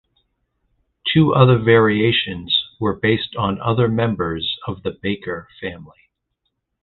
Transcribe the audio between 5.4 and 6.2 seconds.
family.